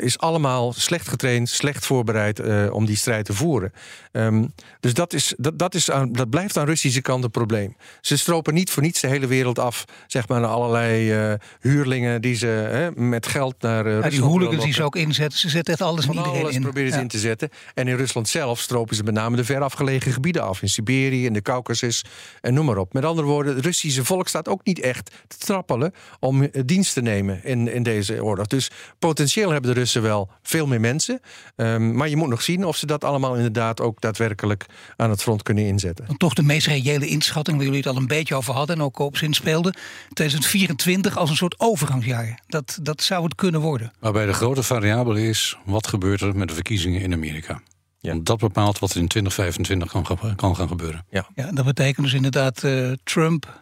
[0.00, 3.72] is allemaal slecht getraind, slecht voorbereid om die strijd te voeren.
[4.12, 7.76] Um, dus dat, is, dat, dat, is aan, dat blijft aan Russische kant een probleem.
[8.00, 12.34] Ze stropen niet voor niets de hele wereld af, zeg maar, naar allerlei huurlingen die
[12.34, 13.90] ze met geld naar.
[13.90, 16.92] Ja, die hooligans die ze ook inzetten, ze zetten echt alles en iedereen in proberen
[16.92, 17.48] ze in te zetten.
[17.74, 20.62] En in Rusland zelf stropen ze met name de ver afgelegen gebieden af.
[20.62, 22.04] In Siberië, in de Caucasus
[22.40, 22.92] en noem maar op.
[22.92, 26.92] Met andere woorden, het Russische volk staat ook niet echt te trappelen om eh, dienst
[26.94, 28.46] te nemen in, in deze oorlog.
[28.46, 31.20] Dus potentieel hebben de Russen wel veel meer mensen.
[31.56, 35.22] Um, maar je moet nog zien of ze dat allemaal inderdaad ook daadwerkelijk aan het
[35.22, 36.06] front kunnen inzetten.
[36.16, 38.98] Toch de meest reële inschatting, waar jullie het al een beetje over hadden en ook
[38.98, 39.76] op zin speelden.
[40.12, 42.40] 2024 als een soort overgangsjaar.
[42.46, 43.92] Dat, dat zou het kunnen worden.
[43.98, 47.62] Waarbij de grote variabele is, wat gebeurt er met de verkiezingen in Amerika.
[48.00, 48.10] Ja.
[48.12, 51.04] Want dat bepaalt wat er in 2025 kan, kan gaan gebeuren.
[51.10, 51.28] Ja.
[51.34, 53.60] ja, dat betekent dus inderdaad uh, Trump,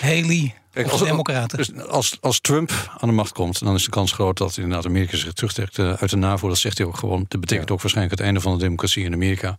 [0.00, 1.58] Haley, Kijk, als, democraten.
[1.58, 4.86] Dus als, als Trump aan de macht komt, dan is de kans groot dat inderdaad
[4.86, 6.48] Amerika zich terugtrekt uh, uit de NAVO.
[6.48, 7.24] Dat zegt hij ook gewoon.
[7.28, 9.58] Dat betekent ook waarschijnlijk het einde van de democratie in Amerika.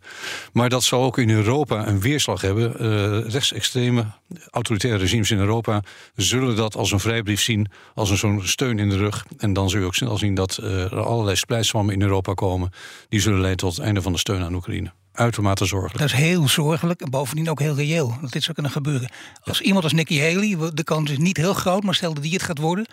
[0.53, 2.73] Maar dat zal ook in Europa een weerslag hebben.
[2.79, 4.05] Uh, rechtsextreme
[4.49, 5.81] autoritaire regimes in Europa
[6.15, 9.25] zullen dat als een vrijbrief zien, als een zo'n steun in de rug.
[9.37, 12.71] En dan zul je ook snel zien dat uh, er allerlei splijtswammen in Europa komen.
[13.09, 15.99] Die zullen leiden tot het einde van de steun aan Oekraïne uitermate zorgelijk.
[15.99, 19.09] Dat is heel zorgelijk en bovendien ook heel reëel dat dit zou kunnen gebeuren.
[19.43, 22.33] Als iemand als Nikki Haley, de kans is niet heel groot, maar stel dat die
[22.33, 22.85] het gaat worden.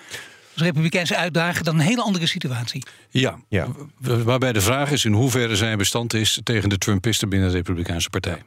[0.53, 2.83] Als Republikeinse uitdager, dan een hele andere situatie.
[3.09, 3.67] Ja, ja.
[4.01, 8.11] waarbij de vraag is in hoeverre zij bestand is tegen de Trumpisten binnen de Republikeinse
[8.11, 8.43] Partij.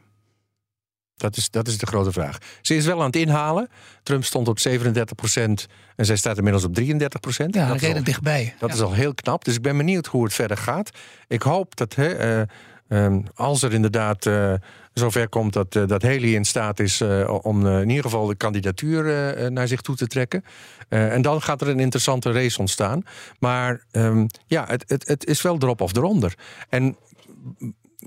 [1.16, 2.38] Dat is, dat is de grote vraag.
[2.62, 3.68] Ze is wel aan het inhalen.
[4.02, 7.54] Trump stond op 37 procent en zij staat inmiddels op 33 procent.
[7.54, 8.54] Ja, dat redelijk dichtbij.
[8.58, 9.44] Dat is al heel knap.
[9.44, 10.90] Dus ik ben benieuwd hoe het verder gaat.
[11.28, 12.46] Ik hoop dat hè, uh,
[12.88, 14.54] Um, als er inderdaad uh,
[14.92, 18.34] zover komt dat, uh, dat Haley in staat is uh, om in ieder geval de
[18.34, 19.04] kandidatuur
[19.52, 20.44] naar zich toe te trekken.
[20.88, 23.02] en dan gaat er een interessante race ontstaan.
[23.38, 26.34] Maar um, ja, het, het, het is wel erop of eronder.
[26.68, 26.96] En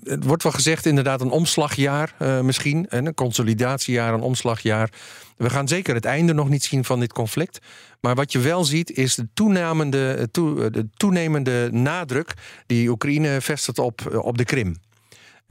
[0.04, 2.86] het wordt wel gezegd, inderdaad, een omslagjaar misschien.
[2.90, 4.90] Een consolidatiejaar, een omslagjaar.
[5.38, 7.60] We gaan zeker het einde nog niet zien van dit conflict.
[8.02, 12.34] Maar wat je wel ziet, is de toenemende, de toenemende nadruk
[12.66, 14.76] die Oekraïne vestigt op, op de Krim.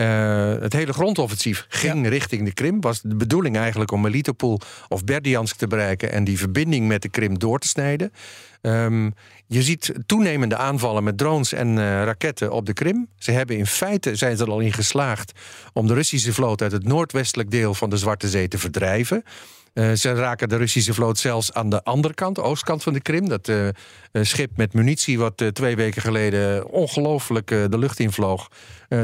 [0.00, 2.80] Uh, het hele grondoffensief ging richting de Krim.
[2.80, 7.08] Was de bedoeling eigenlijk om Melitopol of Berdiansk te bereiken en die verbinding met de
[7.08, 8.12] Krim door te snijden.
[8.62, 9.14] Um,
[9.46, 13.08] je ziet toenemende aanvallen met drones en uh, raketten op de Krim.
[13.18, 15.32] Ze hebben in feite zijn ze er al in geslaagd
[15.72, 19.24] om de Russische vloot uit het noordwestelijk deel van de Zwarte Zee te verdrijven.
[19.78, 23.00] Uh, ze raken de Russische vloot zelfs aan de andere kant, de oostkant van de
[23.00, 23.28] Krim.
[23.28, 23.68] Dat uh,
[24.12, 28.48] schip met munitie, wat twee weken geleden ongelooflijk de lucht invloog.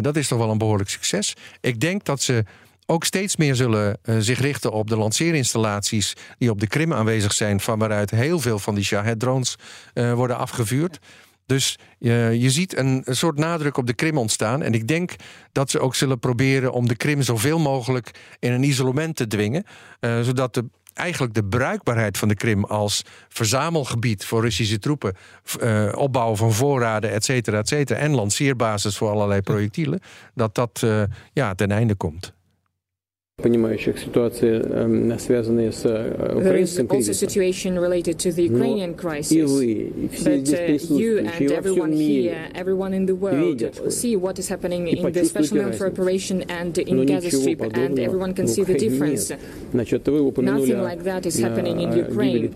[0.01, 1.35] dat is toch wel een behoorlijk succes.
[1.61, 2.45] Ik denk dat ze
[2.87, 7.61] ook steeds meer zullen zich richten op de lanceerinstallaties die op de Krim aanwezig zijn,
[7.61, 9.57] van waaruit heel veel van die Shahed-drones
[9.95, 10.99] worden afgevuurd.
[11.47, 14.63] Dus je, je ziet een, een, soort nadruk op de Krim ontstaan.
[14.63, 15.15] En ik denk
[15.53, 19.65] dat ze ook zullen proberen om de Krim zoveel mogelijk in een isolement te dwingen.
[20.01, 25.17] Uh, zodat de eigenlijk de bruikbaarheid van de Krim als verzamelgebied voor Russische troepen,
[25.63, 30.01] uh, opbouwen van voorraden, et cetera, et cetera, en lanceerbasis voor allerlei projectielen,
[30.35, 30.87] dat dat
[31.33, 32.35] ja, ten einde komt
[33.42, 35.86] понимающих ситуации, связанные с
[36.36, 36.90] украинским кризисом.
[36.90, 39.32] also situation related to the Ukrainian crisis.
[39.32, 44.16] И вы, и все But uh, you and everyone here, everyone in the world see
[44.16, 48.48] what is happening in the special military operation and in Gaza Strip, and everyone can
[48.48, 49.32] see the difference.
[49.74, 52.50] Nothing like that is happening in Ukraine.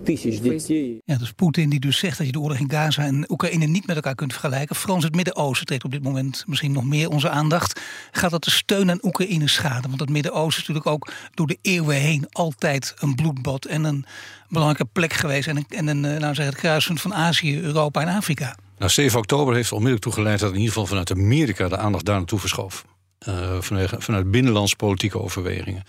[1.05, 3.87] Ja, dus Poetin die dus zegt dat je de oorlog in Gaza en Oekraïne niet
[3.87, 4.75] met elkaar kunt vergelijken.
[4.75, 7.81] Frans het Midden-Oosten trekt op dit moment misschien nog meer onze aandacht.
[8.11, 9.89] Gaat dat de steun aan Oekraïne schaden?
[9.89, 14.04] Want het Midden-Oosten natuurlijk ook door de eeuwen heen altijd een bloedbad en een
[14.48, 15.48] belangrijke plek geweest.
[15.48, 18.56] En een, en een nou zeg, het kruispunt van Azië, Europa en Afrika.
[18.78, 22.16] Nou, 7 oktober heeft onmiddellijk toegeleid dat in ieder geval vanuit Amerika de aandacht daar
[22.16, 22.84] naartoe verschoof.
[23.28, 25.82] Uh, vanuit, vanuit binnenlands politieke overwegingen.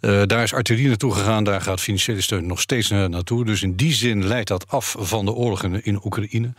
[0.00, 3.44] Uh, daar is artillerie naartoe gegaan, daar gaat financiële steun nog steeds naartoe.
[3.44, 6.52] Dus in die zin leidt dat af van de oorlog in, Oekraïne.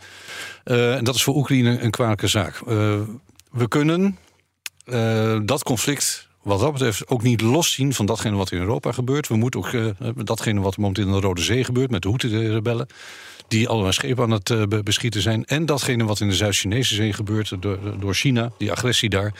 [0.64, 2.58] Uh, en dat is voor Oekraïne een kwalijke zaak.
[3.50, 4.18] we kunnen
[5.44, 9.28] dat conflict wat dat betreft ook niet loszien van datgene wat in Europa gebeurt.
[9.28, 12.86] We moeten ook uh, datgene wat momenteel in de Rode Zee gebeurt met de Houthi-rebellen.
[13.48, 15.44] Die allerlei schepen aan het uh, beschieten zijn.
[15.44, 19.34] En datgene wat in de Zuid-Chinese Zee gebeurt door, door China, die agressie daar.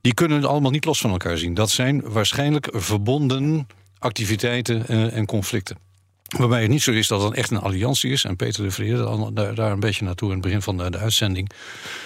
[0.00, 1.54] Die kunnen allemaal niet los van elkaar zien.
[1.54, 3.66] Dat zijn waarschijnlijk verbonden
[3.98, 5.87] activiteiten en conflicten.
[6.36, 8.24] Waarbij het niet zo is dat het echt een alliantie is.
[8.24, 11.50] En Peter de daar, daar een beetje naartoe in het begin van de, de, uitzending.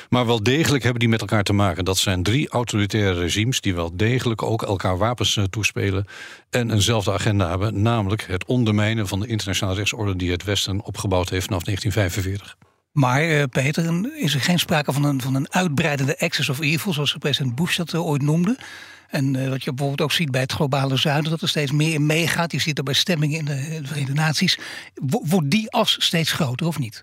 [0.09, 1.85] Maar wel degelijk hebben die met elkaar te maken.
[1.85, 6.07] Dat zijn drie autoritaire regimes die wel degelijk ook elkaar wapens uh, toespelen.
[6.51, 7.83] En eenzelfde agenda hebben.
[7.83, 12.57] Namelijk het ondermijnen van de internationale rechtsorde die het Westen opgebouwd heeft vanaf 1945.
[12.93, 16.93] Maar uh, Peter, is er geen sprake van een, van een uitbreidende access of evil,
[16.93, 18.57] zoals president Bush dat uh, ooit noemde?
[19.13, 21.95] En uh, wat je bijvoorbeeld ook ziet bij het globale zuiden, dat er steeds meer
[21.95, 22.53] in meegaat.
[22.53, 24.59] Je ziet er bij stemmingen in de, in de Verenigde Naties.
[25.05, 27.03] Wordt die as steeds groter of niet?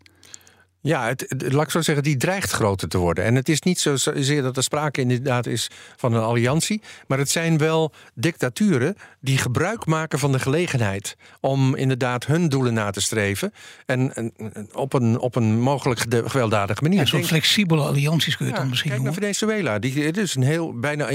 [0.82, 3.24] Ja, het, laat ik zo zeggen, die dreigt groter te worden.
[3.24, 6.82] En het is niet zozeer dat er sprake inderdaad is van een alliantie.
[7.08, 11.16] Maar het zijn wel dictaturen die gebruik maken van de gelegenheid.
[11.40, 13.54] om inderdaad hun doelen na te streven.
[13.86, 14.34] En,
[14.74, 17.00] op, een, op een mogelijk gewelddadige manier.
[17.00, 19.80] Ja, Zo'n flexibele allianties kun je dan misschien Kijk naar Venezuela.
[19.80, 21.10] Die, het is een heel bijna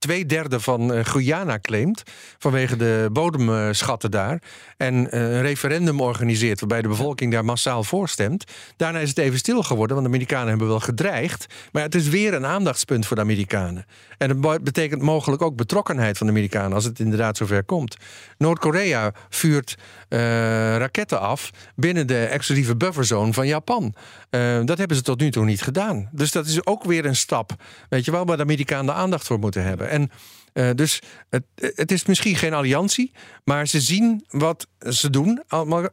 [0.00, 2.02] twee derde van uh, Guyana claimt.
[2.38, 4.42] vanwege de bodemschatten daar.
[4.76, 6.60] En een referendum organiseert.
[6.60, 8.44] waarbij de bevolking daar massaal voor stemt.
[8.76, 11.46] Daarna is het even stil geworden, want de Amerikanen hebben wel gedreigd.
[11.72, 13.86] Maar het is weer een aandachtspunt voor de Amerikanen.
[14.18, 17.96] En het betekent mogelijk ook betrokkenheid van de Amerikanen als het inderdaad zover komt.
[18.38, 19.76] Noord-Korea vuurt
[20.08, 20.18] uh,
[20.76, 23.94] raketten af binnen de exclusieve bufferzone van Japan.
[24.64, 26.08] Dat hebben ze tot nu toe niet gedaan.
[26.12, 27.52] Dus dat is ook weer een stap,
[27.88, 29.89] weet je wel, waar de Amerikanen aandacht voor moeten hebben.
[29.90, 30.10] En
[30.54, 33.12] uh, dus het, het, is misschien geen alliantie,
[33.44, 35.42] maar ze zien wat ze doen.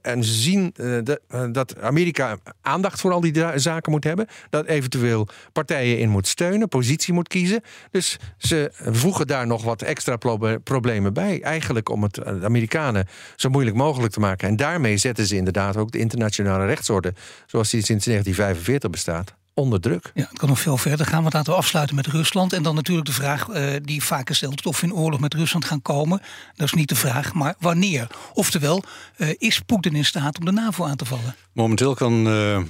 [0.01, 4.27] En ze zien de, uh, dat Amerika aandacht voor al die zaken moet hebben.
[4.49, 7.61] Dat eventueel partijen in moet steunen, positie moet kiezen.
[7.91, 10.17] Dus ze voegen daar nog wat extra
[10.63, 11.41] problemen bij.
[11.41, 14.47] Eigenlijk om het Amerikanen zo moeilijk mogelijk te maken.
[14.47, 17.13] En daarmee zetten ze inderdaad ook de internationale rechtsorde,
[17.45, 20.11] zoals die sinds 1945 bestaat, onder druk.
[20.13, 21.21] Ja, het kan nog veel verder gaan.
[21.21, 22.53] Want laten we afsluiten met Rusland.
[22.53, 24.67] En dan natuurlijk de vraag uh, die vaak gesteld wordt...
[24.67, 26.21] of we in oorlog met Rusland gaan komen.
[26.55, 28.07] Dat is niet de vraag, maar wanneer?
[28.33, 28.83] Oftewel,
[29.17, 31.35] uh, is Poetin in staat om de NAVO aan te vallen?
[31.53, 32.61] Momenteel kan uh,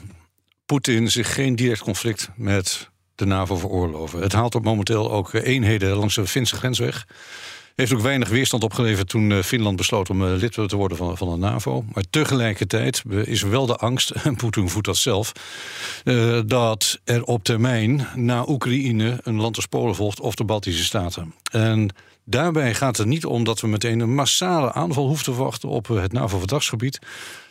[0.65, 4.21] Poetin zich geen direct conflict met de NAVO veroorloven.
[4.21, 7.08] Het haalt op momenteel ook eenheden langs de Finse grens weg...
[7.78, 11.18] Heeft ook weinig weerstand opgeleverd toen eh, Finland besloot om eh, lid te worden van,
[11.18, 11.86] van de NAVO.
[11.94, 15.32] Maar tegelijkertijd is wel de angst, en Poetin voedt dat zelf,
[16.04, 20.84] uh, dat er op termijn na Oekraïne een land als Polen volgt of de Baltische
[20.84, 21.34] Staten.
[21.52, 21.90] En
[22.24, 25.88] daarbij gaat het niet om dat we meteen een massale aanval hoeven te verwachten op
[25.88, 27.00] het NAVO-verdragsgebied.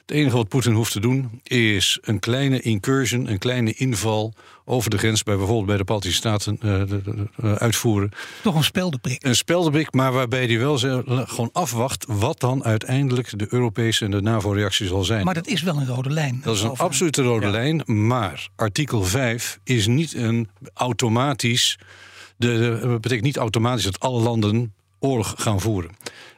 [0.00, 4.34] Het enige wat Poetin hoeft te doen is een kleine incursion, een kleine inval
[4.68, 7.00] over de grens bij bijvoorbeeld bij de Baltische Staten uh, de,
[7.44, 8.10] uh, uitvoeren.
[8.42, 9.24] Toch een speldeprik.
[9.24, 14.20] Een speldeprik, maar waarbij hij wel gewoon afwacht wat dan uiteindelijk de Europese en de
[14.20, 15.24] NAVO-reactie zal zijn.
[15.24, 16.40] Maar dat is wel een rode lijn.
[16.42, 17.52] Dat is een absolute rode ja.
[17.52, 21.78] lijn, maar artikel 5 is niet een automatisch.
[22.36, 25.90] De, de, betekent niet automatisch dat alle landen oorlog gaan voeren.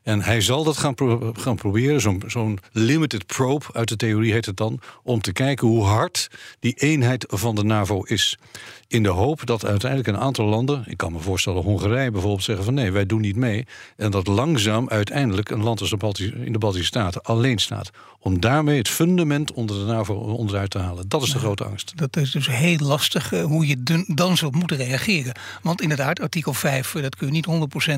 [0.08, 4.32] En hij zal dat gaan, pro gaan proberen, zo'n zo'n limited probe uit de theorie
[4.32, 8.38] heet het dan, om te kijken hoe hard die eenheid van de NAVO is.
[8.86, 12.64] In de hoop dat uiteindelijk een aantal landen, ik kan me voorstellen Hongarije bijvoorbeeld, zeggen
[12.64, 13.66] van nee, wij doen niet mee.
[13.96, 17.90] En dat langzaam uiteindelijk een land als de Baltische, in de Baltische Staten alleen staat.
[18.20, 21.08] Om daarmee het fundament onder de NAVO onderuit te halen.
[21.08, 21.92] Dat is de grote angst.
[21.96, 25.34] Dat is dus heel lastig uh, hoe je dan zult moeten reageren.
[25.62, 27.46] Want inderdaad, artikel 5, dat kun je niet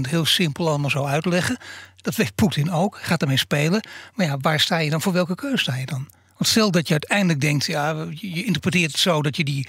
[0.07, 1.59] 100% heel simpel allemaal zo uitleggen.
[2.03, 3.87] Dat weet Poetin ook, gaat ermee spelen.
[4.15, 5.01] Maar ja, waar sta je dan?
[5.03, 6.09] Voor welke keuze sta je dan?
[6.41, 9.69] Want stel dat je uiteindelijk denkt, ja, je interpreteert het zo dat je die,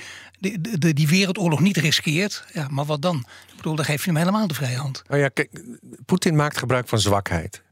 [0.93, 2.45] die, wereldoorlog niet riskeert.
[2.53, 3.25] Ja, maar wat dan?
[3.49, 5.03] Ik bedoel, dan geef je hem helemaal de vrije hand.
[5.07, 5.61] Nou ja, kijk,
[6.05, 7.63] Poetin maakt gebruik van zwakheid.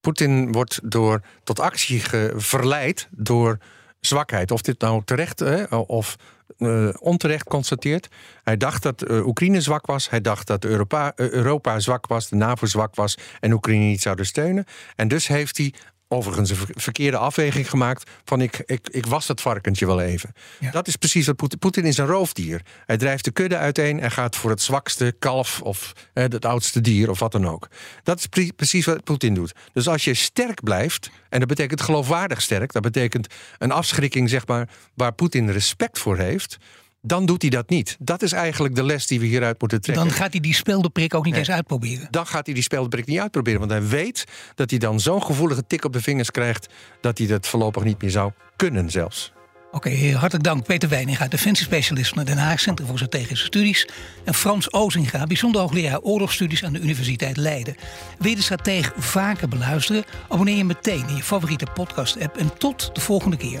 [0.00, 2.02] Poetin wordt door, tot actie
[2.36, 3.58] verleid door
[4.00, 4.50] zwakheid.
[4.50, 6.16] Of dit nou terecht hè, of
[6.58, 8.08] uh, onterecht constateert.
[8.42, 10.10] Hij dacht dat uh, Oekraïne zwak was.
[10.10, 14.02] Hij dacht dat Europa, uh, Europa zwak was, de NAVO zwak was en Oekraïne niet
[14.02, 14.64] zouden steunen.
[14.96, 15.74] En dus heeft hij
[16.08, 20.32] overigens een verkeerde afweging gemaakt van ik, ik, ik was dat varkentje wel even.
[20.70, 22.60] Dat is precies wat Poetin, Poetin is een roofdier.
[22.86, 27.10] Hij drijft de kudde uiteen en gaat voor het zwakste kalf of het oudste dier
[27.10, 27.68] of wat dan ook.
[28.02, 29.54] Dat is precies wat Poetin doet.
[29.72, 33.26] Dus als je sterk blijft, en dat betekent geloofwaardig sterk, dat betekent
[33.58, 36.58] een afschrikking zeg maar, waar Poetin respect voor heeft
[37.06, 37.96] dan doet hij dat niet.
[37.98, 40.04] Dat is eigenlijk de les die we hieruit moeten trekken.
[40.04, 42.08] Dan gaat hij die speldeprik ook niet eens uitproberen.
[42.10, 43.58] Dan gaat hij die speldeprik niet uitproberen.
[43.58, 46.66] Want hij weet dat hij dan zo'n gevoelige tik op de vingers krijgt...
[47.00, 49.34] dat hij dat voorlopig niet meer zou kunnen zelfs.
[49.72, 53.88] Oké, hartelijk dank Peter Weininga, defensiespecialist van het Den Haag Centrum voor Strategische Studies.
[54.24, 57.76] En Frans Ozinga, bijzonder hoogleraar oorlogsstudies aan de Universiteit Leiden.
[58.18, 60.04] Wil je de stratege vaker beluisteren?
[60.28, 62.36] Abonneer je meteen in je favoriete podcast-app.
[62.36, 63.60] En tot de volgende keer.